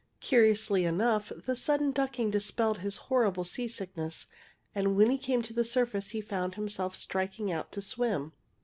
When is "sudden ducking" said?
1.55-2.31